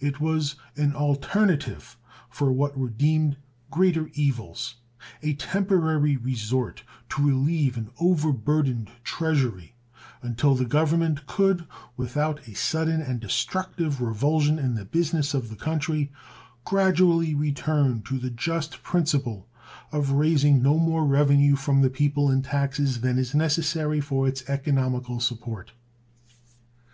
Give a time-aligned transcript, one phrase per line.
[0.00, 1.98] It was an alternative
[2.30, 3.36] for what were deemed
[3.70, 4.76] greater evils
[5.22, 9.74] a temporary resort to relieve an over burdened treasury
[10.22, 11.66] until the Government could,
[11.98, 16.10] without a sudden and destructive revulsion in the business of the country,
[16.64, 19.50] gradually return to the just principle
[19.92, 24.48] of raising no more revenue from the people in taxes than is necessary for its
[24.48, 25.72] economical support.